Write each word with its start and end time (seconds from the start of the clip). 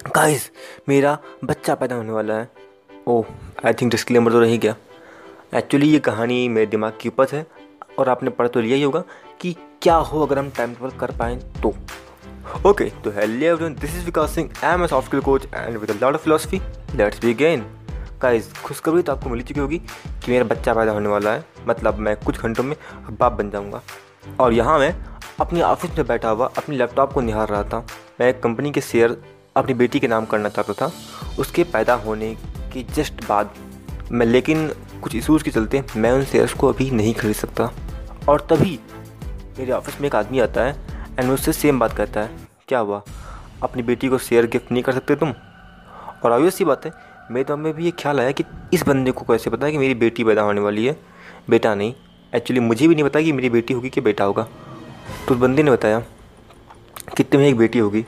Guys 0.00 0.50
मेरा 0.88 1.18
बच्चा 1.44 1.74
पैदा 1.74 1.94
होने 1.94 2.12
वाला 2.12 2.34
है। 2.34 2.48
ओह 3.08 3.24
आई 3.66 3.72
थिंक 3.72 3.90
डिस्क्लेमर 3.90 4.32
तो 4.32 4.40
रही 4.40 4.58
गया। 4.58 4.74
एक्चुअली 5.54 5.88
ये 5.88 5.98
कहानी 5.98 6.48
मेरे 6.48 6.66
दिमाग 6.66 6.92
की 7.00 7.08
उपज 7.08 7.32
है, 7.32 7.44
और 7.98 8.08
आपने 8.08 8.30
पढ़ 8.30 8.48
तो 8.48 8.60
लिया 8.60 8.76
ही 8.76 8.82
होगा 8.82 9.02
कि 9.40 9.52
क्या 9.82 9.94
हो 9.94 10.24
अगर 10.26 10.38
हम 10.38 10.48
टाइम 10.56 10.72
टेबल 10.74 10.90
कर 10.98 11.10
पाएँ 11.16 11.38
तो। 11.62 11.74
ओके 12.68 12.84
तो 13.04 13.10
hello 13.10 13.46
everyone 13.46 13.74
this 13.74 13.96
is 13.96 14.04
Vikas 14.04 14.34
Singh 14.34 14.50
I 14.64 14.74
am 14.74 14.84
a 14.84 14.86
soft 14.86 15.08
skill 15.08 15.20
coach 15.20 15.46
and 15.46 15.76
with 15.76 15.90
lot 16.02 16.14
of 16.14 16.22
philosophy 16.22 16.60
let's 16.94 17.20
begin 17.24 17.64
guys 18.22 18.52
खुशखबरी 18.62 19.02
तो 19.02 19.12
आपको 19.12 19.30
मिली 19.30 19.42
चुकी 19.42 19.60
होगी 19.60 19.78
कि 19.78 20.30
मेरा 20.32 20.44
बच्चा 20.44 20.74
पैदा 20.74 20.92
होने 20.92 21.08
वाला 21.08 21.32
है। 21.32 21.44
मतलब 21.68 21.98
मैं 21.98 22.16
कुछ 22.16 22.38
घंटों 22.38 22.64
में 22.64 22.76
बाप 23.10 23.32
बन 23.32 23.50
जाऊँगा। 23.50 23.82
और 24.40 24.52
यहाँ 24.52 24.78
मैं 24.78 24.94
अपनी 25.40 25.60
ऑफ़िस 25.62 25.98
में 25.98 26.06
बैठा 26.06 26.30
हुआ, 26.30 26.46
अपने 26.48 26.76
लैपटॉप 26.76 27.12
को 27.12 27.20
निहार 27.20 27.48
रहा 27.48 27.62
था। 27.64 27.86
मैं 28.20 28.28
एक 28.28 28.42
कंपनी 28.42 28.72
के 28.72 28.80
शेयर 28.80 29.16
अपनी 29.56 29.74
बेटी 29.74 30.00
के 30.00 30.08
नाम 30.08 30.24
करना 30.24 30.48
चाहता 30.48 30.72
था। 30.72 30.92
उसके 31.38 31.64
पैदा 31.64 31.94
होने 31.94 32.34
के 32.72 32.82
जस्ट 32.82 33.28
बाद 33.28 33.54
मैं, 34.12 34.26
लेकिन 34.26 34.68
कुछ 35.02 35.14
इशूज़ 35.14 35.44
के 35.44 35.50
चलते 35.50 35.82
मैं 35.96 36.12
उन 36.12 36.24
शेयर्स 36.24 36.52
को 36.52 36.68
अभी 36.68 36.90
नहीं 36.90 37.14
खरीद 37.14 37.34
सकता। 37.34 37.70
और 38.28 38.46
तभी 38.50 38.78
मेरे 39.58 39.72
ऑफ़िस 39.72 40.00
में 40.00 40.08
एक 40.08 40.14
आदमी 40.14 40.40
आता 40.40 40.62
है 40.62 40.76
एंड 41.18 41.30
उससे 41.30 41.52
सेम 41.52 41.78
बात 41.78 41.96
कहता 41.96 42.20
है। 42.20 42.30
क्या 42.68 42.78
हुआ? 42.78 43.02
अपनी 43.62 43.82
बेटी 43.82 44.08
को 44.08 44.18
शेयर 44.18 44.46
गिफ्ट 44.46 44.72
नहीं 44.72 44.82
कर 44.82 44.92
सकते 44.92 45.16
तुम? 45.16 45.34
और 46.24 46.32
ऑब्वियस 46.32 46.54
सी 46.54 46.64
बात 46.64 46.86
है, 46.86 46.92
मेरे 47.30 47.44
दिमाग 47.44 47.58
में 47.58 47.74
भी 47.74 47.84
ये 47.84 47.90
ख्याल 47.90 48.20
आया 48.20 48.30
कि 48.30 48.44
इस 48.72 48.86
बंदे 48.86 49.10
को 49.10 49.24
कैसे 49.24 49.50
पता 49.50 49.66
है 49.66 49.72
कि 49.72 49.78
मेरी 49.78 49.94
बेटी 49.94 50.24
पैदा 50.24 50.42
होने 50.42 50.60
वाली 50.60 50.86
है? 50.86 50.96
बेटा 51.50 51.74
नहीं 51.74 51.94
एक्चुअली 52.34 52.60
मुझे 52.60 52.88
भी 52.88 52.94
नहीं 52.94 53.04
पता 53.04 53.20
कि 53.20 53.32
मेरी 53.32 53.50
बेटी 53.50 53.74
होगी 53.74 53.90
कि 53.90 54.00
बेटा 54.00 54.24
होगा। 54.24 54.42
तो 55.28 55.34
उस 55.34 55.40
बंदे 55.40 55.62
ने 55.62 55.70
बताया 55.70 56.00
कि 57.16 57.22
तुम्हें 57.22 57.48
एक 57.48 57.56
बेटी 57.56 57.78
होगी। 57.78 58.04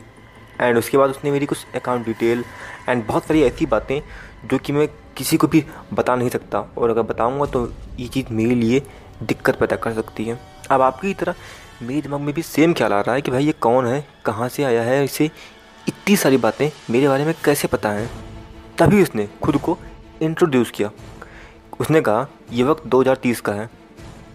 एंड 0.62 0.78
उसके 0.78 0.98
बाद 0.98 1.10
उसने 1.10 1.30
मेरी 1.30 1.46
कुछ 1.46 1.66
अकाउंट 1.74 2.06
डिटेल 2.06 2.44
एंड 2.88 3.04
बहुत 3.06 3.24
सारी 3.24 3.42
ऐसी 3.42 3.66
बातें 3.66 4.00
जो 4.44 4.58
कि 4.58 4.72
मैं 4.72 4.88
किसी 5.16 5.36
को 5.36 5.46
भी 5.46 5.64
बता 5.92 6.14
नहीं 6.16 6.28
सकता। 6.30 6.58
और 6.78 6.90
अगर 6.90 7.02
बताऊँगा 7.02 7.46
तो 7.46 7.66
ये 7.98 8.06
चीज़ 8.08 8.32
मेरे 8.32 8.54
लिए 8.54 8.82
दिक्कत 9.22 9.58
पैदा 9.58 9.76
कर 9.76 9.92
सकती 9.92 10.24
है। 10.24 10.38
अब 10.70 10.80
आपकी 10.80 11.14
तरह 11.14 11.34
मेरे 11.82 12.00
दिमाग 12.00 12.20
में 12.20 12.34
भी 12.34 12.42
सेम 12.42 12.74
ख्याल 12.74 12.92
आ 12.92 13.00
रहा 13.00 13.14
है 13.14 13.20
कि 13.20 13.30
भाई 13.30 13.44
ये 13.44 13.52
कौन 13.52 13.86
है? 13.86 14.04
कहाँ 14.24 14.48
से 14.48 14.64
आया 14.64 14.82
है? 14.82 15.04
इसे 15.04 15.30
इतनी 15.86 16.16
सारी 16.16 16.36
बातें 16.36 16.68
मेरे 16.90 17.08
बारे 17.08 17.24
में 17.24 17.34
कैसे 17.44 17.68
पता 17.68 17.90
है? 17.90 18.08
तभी 18.78 19.02
उसने 19.02 19.28
खुद 19.42 19.56
को 19.56 19.78
इंट्रोड्यूस 20.22 20.70
किया। 20.70 20.90
उसने 21.80 22.00
कहा, 22.00 22.26
ये 22.52 22.64
वक्त 22.64 22.86
2030 22.86 23.40
का 23.40 23.52
है 23.52 23.68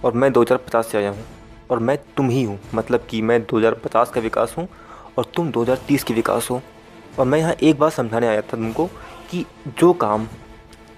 और 0.03 0.13
मैं 0.13 0.31
2050 0.33 0.91
से 0.91 0.97
आया 0.97 1.09
हूँ 1.09 1.25
और 1.69 1.79
मैं 1.79 1.97
तुम 2.17 2.29
ही 2.29 2.43
हूँ। 2.43 2.59
मतलब 2.75 3.07
कि 3.09 3.21
मैं 3.21 3.39
2050 3.45 4.11
का 4.11 4.21
विकास 4.21 4.55
हूँ 4.57 4.67
और 5.17 5.31
तुम 5.35 5.51
2030 5.51 6.03
के 6.03 6.13
विकास 6.13 6.49
हो। 6.51 6.61
और 7.19 7.25
मैं 7.25 7.39
यहाँ 7.39 7.53
एक 7.53 7.79
बात 7.79 7.93
समझाने 7.93 8.27
आया 8.27 8.41
था 8.41 8.51
तुमको 8.51 8.85
कि 9.31 9.45
जो 9.69 9.91
काम 9.95 10.27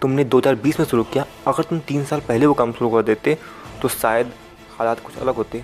तुमने 0.02 0.24
2020 0.26 0.80
में 0.80 0.86
शुरू 0.86 1.04
किया, 1.04 1.26
अगर 1.48 1.64
तुम 1.64 1.80
तीन 1.80 2.04
साल 2.06 2.20
पहले 2.20 2.46
वो 2.46 2.54
काम 2.54 2.72
शुरू 2.72 2.90
कर 2.92 3.04
देते 3.04 3.38
तो 3.82 3.88
शायद 3.90 4.32
हालात 4.72 5.00
कुछ 5.00 5.18
अलग 5.18 5.36
होते 5.36 5.64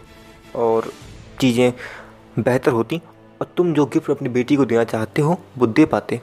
और 0.55 0.91
चीज़ें 1.41 1.73
बेहतर 2.37 2.71
होती 2.71 3.01
और 3.41 3.47
तुम 3.57 3.73
जो 3.73 3.85
गिफ्ट 3.85 4.09
अपनी 4.11 4.29
बेटी 4.29 4.55
को 4.55 4.65
देना 4.65 4.83
चाहते 4.83 5.21
हो, 5.21 5.37
वो 5.57 5.67
दे 5.67 5.85
पाते। 5.85 6.19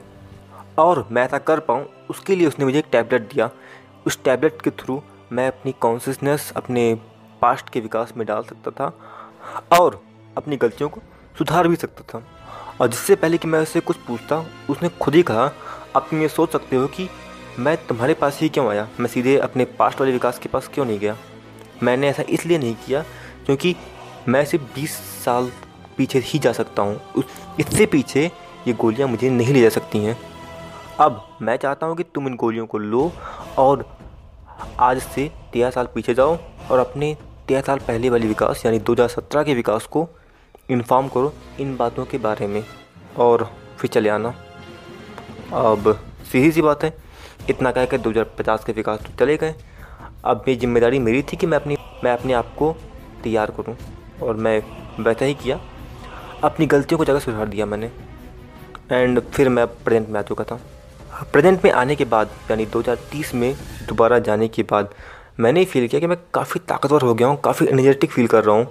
और 0.79 1.07
मैं 1.11 1.23
ऐसा 1.25 1.37
कर 1.39 1.59
पाऊँ, 1.59 1.85
उसके 2.09 2.35
लिए 2.35 2.47
उसने 2.47 2.65
मुझे 2.65 2.77
एक 2.79 2.85
टैबलेट 2.91 3.21
दिया। 3.33 3.49
उस 4.05 4.23
टैबलेट 4.23 4.61
के 4.61 4.69
थ्रू 4.73 5.01
मैं 5.31 5.47
अपनी 5.47 5.71
कॉन्सियसनेस 5.81 6.51
अपने 6.55 6.93
पास्ट 7.41 7.69
के 7.69 7.79
विकास 7.79 8.13
में 8.17 8.25
डाल 8.27 8.43
सकता 8.43 8.71
था 8.71 9.77
और 9.79 10.01
अपनी 10.37 10.57
गलतियों 10.57 10.89
को 10.89 11.01
सुधार 11.37 11.67
भी 11.67 11.75
सकता 11.75 12.03
था। 12.09 12.23
और 12.81 12.87
जिससे 12.87 13.15
पहले 13.15 13.37
कि 13.37 13.47
मैं 13.47 13.59
उससे 13.59 13.79
कुछ 13.79 13.97
पूछता, 13.97 14.43
उसने 14.69 14.89
खुद 15.01 15.15
ही 15.15 15.21
कहा, 15.23 15.51
आप 15.95 16.07
तुम 16.09 16.21
ये 16.21 16.27
सोच 16.27 16.51
सकते 16.51 16.75
हो 16.75 16.87
कि 16.87 17.07
मैं 17.59 17.75
तुम्हारे 17.87 18.13
पास 18.13 18.39
ही 18.41 18.49
क्यों 18.49 18.67
आया? 18.69 18.87
मैं 18.99 19.07
सीधे 19.07 19.37
अपने 19.37 19.65
पास्ट 19.79 19.99
वाले 19.99 20.11
विकास 20.11 20.39
के 20.39 20.49
पास 20.49 20.69
क्यों 20.73 20.85
नहीं 20.85 20.99
गया? 20.99 21.15
मैंने 21.83 22.09
ऐसा 22.09 22.23
इसलिए 22.29 22.57
नहीं 22.57 22.75
किया 22.85 23.01
क्योंकि 23.45 23.75
मैं 24.27 24.43
सिर्फ़ 24.45 24.63
बीस 24.75 24.95
साल 25.25 25.51
पीछे 25.97 26.19
ही 26.19 26.39
जा 26.39 26.51
सकता 26.51 26.81
हूँ। 26.81 27.23
इससे 27.59 27.85
पीछे 27.85 28.31
ये 28.67 28.73
गोलियाँ 28.73 29.07
मुझे 29.07 29.29
नहीं 29.29 29.53
ले 29.53 29.61
जा 29.61 29.69
सकती 29.69 29.99
हैं। 29.99 30.17
अब 30.99 31.37
मैं 31.41 31.55
चाहता 31.57 31.87
हूँ 31.87 31.95
कि 31.95 32.03
तुम 32.05 32.27
इन 32.27 32.35
गोलियों 32.35 32.65
को 32.65 32.77
लो 32.77 33.11
और 33.57 33.85
आज 34.79 35.01
से 35.01 35.31
तेरह 35.53 35.69
साल 35.69 35.87
पीछे 35.95 36.13
जाओ 36.13 36.37
और 36.71 36.79
अपने 36.79 37.15
तेरह 37.47 37.61
साल 37.61 37.79
पहले 37.79 38.09
वाले 38.09 38.27
विकास, 38.27 38.65
यानी 38.65 38.79
2017 38.79 39.43
के 39.43 39.53
विकास 39.53 39.85
को 39.85 40.07
इन्फॉर्म 40.69 41.07
करो 41.07 41.33
इन 41.59 41.75
बातों 41.77 42.05
के 42.05 42.17
बारे 42.17 42.47
में 42.47 42.63
और 43.17 43.43
फिर 43.79 43.89
चले 43.89 44.09
आना। 44.09 44.33
अब 45.53 45.91
सीधी 46.31 46.51
सी 46.51 46.61
बात 46.61 46.83
है, 46.83 46.93
इतना 47.49 47.71
कह 47.71 47.85
कर 47.85 47.97
दो 47.97 48.11
के 48.11 48.71
विकास 48.71 48.99
तो 48.99 49.17
चले 49.19 49.37
गए। 49.37 49.55
अब 50.25 50.45
ये 50.47 50.55
ज़िम्मेदारी 50.55 50.99
मेरी 50.99 51.21
थी 51.23 51.37
कि 51.37 51.47
मैं 51.47 51.57
अपनी, 51.57 51.77
मैं 52.03 52.11
अपने 52.11 52.33
आप 52.33 52.53
को 52.55 52.75
तैयार 53.23 53.51
करूँ 53.51 53.75
और 54.21 54.35
मैं 54.37 54.61
वैसा 54.99 55.25
ही 55.25 55.33
किया। 55.33 55.59
अपनी 56.43 56.65
गलतियों 56.65 56.97
को 56.97 57.05
जगह 57.05 57.19
सुधार 57.19 57.47
दिया 57.47 57.65
मैंने। 57.65 57.91
एंड 58.91 59.19
फिर 59.21 59.49
मैं 59.49 59.65
प्रेजेंट 59.67 60.09
में 60.09 60.19
आ 60.19 60.23
चुका 60.23 60.43
था। 60.43 60.59
प्रेजेंट 61.23 61.63
में 61.65 61.71
आने 61.71 61.95
के 61.95 62.05
बाद, 62.05 62.29
यानी 62.51 62.65
2030 62.65 63.33
में 63.33 63.53
दोबारा 63.87 64.19
जाने 64.19 64.47
के 64.47 64.63
बाद, 64.63 64.93
मैंने 65.39 65.65
फील 65.65 65.87
किया 65.87 65.99
कि 66.01 66.07
मैं 66.07 66.17
काफ़ी 66.33 66.59
ताकतवर 66.59 67.01
हो 67.01 67.13
गया 67.13 67.27
हूँ, 67.27 67.39
काफ़ी 67.41 67.67
एनर्जेटिक 67.67 68.11
फील 68.11 68.27
कर 68.27 68.43
रहा 68.43 68.55
हूँ। 68.55 68.67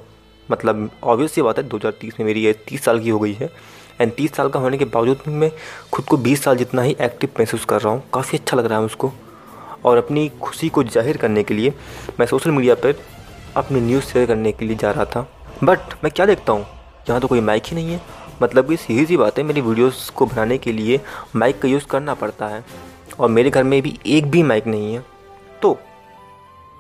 मतलब 0.51 0.91
ऑब्वियस 1.03 1.33
सी 1.33 1.43
बात 1.43 1.59
है 1.59 1.69
2030 1.69 2.19
में 2.21 2.27
मेरी 2.27 2.45
एज 2.47 2.57
तीस 2.69 2.85
साल 2.85 3.01
की 3.01 3.09
हो 3.09 3.19
गई 3.19 3.33
है। 3.33 3.51
एंड 4.01 4.13
तीस 4.15 4.35
साल 4.35 4.49
का 4.49 4.61
होने 4.61 4.79
के 4.79 4.85
बावजूद 4.87 5.19
भी 5.27 5.33
मैं 5.33 5.51
खुद 5.93 6.05
को 6.05 6.17
बीस 6.17 6.43
साल 6.45 6.57
जितना 6.57 6.83
ही 6.83 6.97
एक्टिव 7.01 7.31
महसूस 7.41 7.65
कर 7.65 7.81
रहा 7.81 7.93
हूँ, 7.93 8.03
काफ़ी 8.15 8.39
अच्छा 8.39 8.57
लग 8.57 8.67
रहा 8.67 8.79
है 8.79 8.85
उसको 8.85 9.13
और 9.85 9.99
अपनी 9.99 10.29
खुशी 10.43 10.69
को 10.69 10.83
ज़ाहिर 10.85 11.17
करने 11.17 11.43
के 11.43 11.55
लिए 11.55 11.73
मैं 12.21 12.27
सोशल 12.27 12.51
मीडिया 12.51 12.75
पर 12.77 12.95
अपनी 13.57 13.81
न्यूज़ 13.81 14.05
शेयर 14.05 14.27
करने 14.27 14.53
के 14.53 14.65
लिए 14.65 14.77
जा 14.77 14.91
रहा 14.91 15.05
था। 15.05 15.27
बट 15.65 15.95
मैं 16.05 16.13
क्या 16.13 16.27
देखता 16.27 16.53
हूँ? 16.53 16.67
यहाँ 17.09 17.21
तो 17.21 17.29
कोई 17.29 17.41
माइक 17.41 17.67
ही 17.67 17.77
नहीं 17.77 17.93
है। 17.93 18.01
मतलब 18.43 18.69
कि 18.69 18.77
सीधी 18.77 19.05
सी 19.07 19.17
बात 19.17 19.39
है, 19.39 19.45
मेरी 19.45 19.61
वीडियोस 19.61 20.09
को 20.11 20.27
बनाने 20.27 20.59
के 20.59 20.73
लिए 20.73 21.01
माइक 21.37 21.61
का 21.63 21.69
यूज़ 21.69 21.87
करना 21.87 22.15
पड़ता 22.15 22.49
है। 22.49 22.65
और 23.21 23.29
मेरे 23.29 23.51
घर 23.51 23.65
में 23.65 23.81
भी 23.83 23.99
एक 24.07 24.31
भी 24.31 24.43
माइक 24.43 24.67
नहीं 24.67 24.95
है। 24.95 25.05
तो 25.63 25.79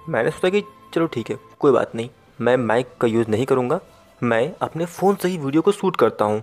मैंने 0.08 0.30
सोचा 0.30 0.48
कि 0.48 0.62
चलो 0.94 1.06
ठीक 1.06 1.30
है, 1.30 1.38
कोई 1.60 1.72
बात 1.72 1.94
नहीं। 1.94 2.08
मैं 2.42 2.56
माइक 2.56 2.88
का 3.00 3.08
यूज़ 3.08 3.28
नहीं 3.28 3.46
करूँगा। 3.46 3.80
मैं 4.22 4.52
अपने 4.62 4.84
फ़ोन 4.84 5.14
से 5.14 5.28
ही 5.28 5.38
वीडियो 5.38 5.62
को 5.62 5.72
शूट 5.72 5.96
करता 5.96 6.24
हूँ। 6.24 6.42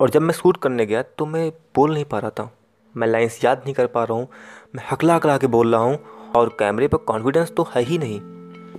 और 0.00 0.10
जब 0.10 0.22
मैं 0.22 0.34
शूट 0.34 0.56
करने 0.56 0.86
गया 0.86 1.02
तो 1.02 1.26
मैं 1.26 1.52
बोल 1.74 1.94
नहीं 1.94 2.04
पा 2.04 2.18
रहा 2.18 2.30
था। 2.30 2.52
मैं 2.96 3.08
लाइन्स 3.08 3.44
याद 3.44 3.58
नहीं 3.58 3.74
कर 3.74 3.86
पा 3.86 4.04
रहा 4.04 4.14
हूँ। 4.14 4.28
मैं 4.76 4.84
हकला 4.92 5.14
हकला 5.14 5.38
के 5.38 5.46
बोल 5.46 5.72
रहा 5.72 5.82
हूँ। 5.82 5.98
और 6.36 6.48
कैमरे 6.48 6.88
पर 6.88 6.98
कॉन्फिडेंस 6.98 7.52
तो 7.56 7.62
है 7.62 7.82
ही 7.82 7.98
नहीं। 7.98 8.20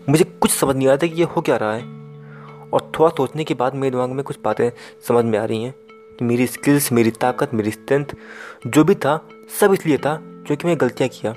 मुझे 0.09 0.23
कुछ 0.23 0.51
समझ 0.51 0.75
नहीं 0.75 0.87
आ 0.87 0.91
रहा 0.91 0.97
था 0.97 1.07
कि 1.07 1.15
ये 1.15 1.23
हो 1.23 1.41
क्या 1.41 1.57
रहा 1.57 1.73
है। 1.73 1.81
और 2.69 2.91
थोड़ा 2.99 3.09
सोचने 3.09 3.43
के 3.43 3.53
बाद 3.53 3.75
मेरे 3.75 3.91
दिमाग 3.91 4.09
में 4.09 4.23
कुछ 4.23 4.39
बातें 4.43 4.71
समझ 5.07 5.25
में 5.25 5.39
आ 5.39 5.45
रही 5.45 5.63
हैं। 5.63 5.75
कि 6.19 6.25
मेरी 6.25 6.47
स्किल्स 6.47 6.91
मेरी 6.91 7.11
ताकत, 7.11 7.53
मेरी 7.53 7.71
स्ट्रेंथ 7.71 8.05
जो 8.67 8.83
भी 8.83 8.95
था, 8.95 9.29
सब 9.59 9.73
इसलिए 9.73 9.97
था 9.97 10.15
क्योंकि 10.21 10.67
मैं 10.67 10.77
गलतियाँ 10.79 11.09
किया। 11.09 11.35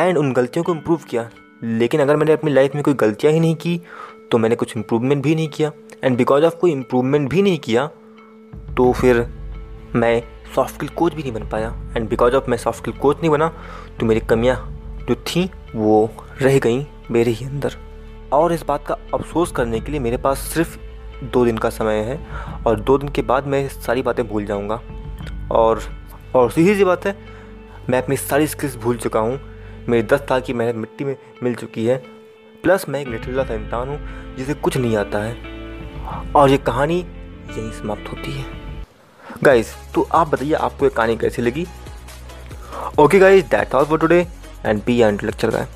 एंड 0.00 0.18
उन 0.18 0.32
गलतियों 0.32 0.64
को 0.64 0.74
इम्प्रूव 0.74 1.00
किया। 1.08 1.30
लेकिन 1.64 2.00
अगर 2.00 2.16
मैंने 2.16 2.32
अपनी 2.32 2.50
लाइफ 2.52 2.74
में 2.74 2.84
कोई 2.84 2.94
गलतियाँ 2.94 3.32
ही 3.32 3.40
नहीं 3.40 3.56
की 3.56 3.80
तो 4.32 4.38
मैंने 4.38 4.56
कुछ 4.56 4.76
इम्प्रूवमेंट 4.76 5.22
भी 5.22 5.34
नहीं 5.34 5.48
किया। 5.48 5.70
एंड 6.04 6.16
बिकॉज़ 6.16 6.44
ऑफ़ 6.44 6.54
कोई 6.56 6.72
इम्प्रूवमेंट 6.72 7.28
भी 7.30 7.42
नहीं 7.42 7.58
किया 7.58 7.86
तो 8.76 8.92
फिर 8.92 9.26
मैं 9.94 10.22
सॉफ्ट 10.54 10.74
स्किल 10.74 10.88
कोच 10.88 11.14
भी 11.14 11.22
नहीं 11.22 11.32
बन 11.32 11.48
पाया। 11.48 11.68
एंड 11.96 12.08
बिकॉज़ 12.08 12.34
ऑफ़ 12.34 12.50
मैं 12.50 12.56
सॉफ्ट 12.58 12.78
स्किल 12.78 12.94
कोच 12.94 13.16
नहीं 13.16 13.30
बना 13.30 13.48
तो 14.00 14.06
मेरी 14.06 14.20
कमियाँ 14.20 14.56
जो 15.08 15.14
थी, 15.16 15.48
वो 15.74 16.10
रह 16.42 16.58
गई 16.58 16.86
मेरे 17.10 17.30
ही 17.30 17.46
अंदर। 17.46 17.76
और 18.32 18.52
इस 18.52 18.62
बात 18.62 18.86
का 18.86 18.96
अफसोस 19.14 19.52
करने 19.52 19.80
के 19.80 19.92
लिए 19.92 20.00
मेरे 20.00 20.16
पास 20.16 20.38
सिर्फ़ 20.54 20.78
दो 21.24 21.44
दिन 21.44 21.58
का 21.58 21.70
समय 21.70 21.98
है, 22.00 22.18
और 22.66 22.80
दो 22.80 22.96
दिन 22.98 23.08
के 23.08 23.22
बाद 23.22 23.46
मैं 23.46 23.66
सारी 23.68 24.02
बातें 24.02 24.26
भूल 24.28 24.44
जाऊँगा। 24.44 24.80
और 25.52 25.82
और 26.34 26.50
सीधी 26.50 26.74
सी 26.74 26.84
बात 26.84 27.06
है, 27.06 27.16
मैं 27.90 28.02
अपनी 28.02 28.16
सारी 28.16 28.46
स्किल्स 28.46 28.76
भूल 28.76 28.96
चुका 28.96 29.20
हूँ। 29.20 29.38
मेरी 29.88 30.02
दस 30.02 30.20
साल 30.20 30.40
की 30.40 30.52
मेहनत 30.52 30.74
मिट्टी 30.74 31.04
में 31.04 31.16
मिल 31.42 31.54
चुकी 31.54 31.86
है 31.86 32.02
प्लस 32.62 32.84
मैं 32.88 33.00
एक 33.00 33.08
लिटरला 33.08 33.44
सा 33.44 33.54
इंसान 33.54 33.88
हूँ, 33.88 34.36
जिसे 34.36 34.54
कुछ 34.54 34.76
नहीं 34.76 34.96
आता 34.96 35.18
है। 35.18 36.32
और 36.32 36.50
ये 36.50 36.58
कहानी 36.58 36.98
यहीं 36.98 37.70
समाप्त 37.72 38.10
होती 38.10 38.32
है। 38.32 38.44
गाइज़ 39.42 39.72
तो 39.94 40.08
आप 40.12 40.28
बताइए, 40.28 40.52
आपको 40.52 40.84
ये 40.84 40.90
कहानी 40.90 41.16
कैसी 41.16 41.42
लगी? 41.42 41.66
Okay 42.98 43.18
guys 43.18 43.46
that 43.46 43.74
all 43.74 43.84
for 43.84 43.98
today 43.98 44.26
and 44.66 44.82
be 44.84 45.00
and 45.00 45.22
lecture 45.22 45.50
guy 45.50 45.66